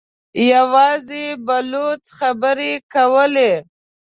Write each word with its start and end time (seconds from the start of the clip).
يواځې 0.51 1.25
بلوڅ 1.45 2.03
خبرې 2.17 2.71
کولې. 2.93 3.51